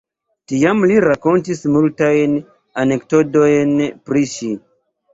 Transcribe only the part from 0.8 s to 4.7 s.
li rakontis multajn anekdotojn pri ŝi.